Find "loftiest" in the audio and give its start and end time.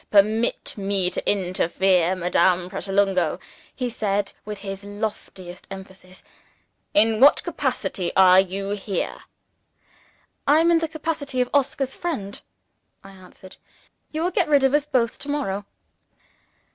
4.83-5.67